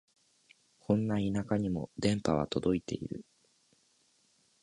[0.79, 3.23] こんな田舎にも電波は届いてる